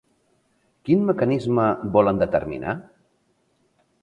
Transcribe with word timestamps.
Quin 0.87 1.03
mecanisme 1.11 1.67
volen 1.99 2.23
determinar? 2.25 2.75